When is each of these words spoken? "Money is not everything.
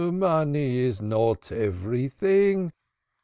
"Money 0.01 0.79
is 0.79 0.99
not 0.99 1.51
everything. 1.51 2.73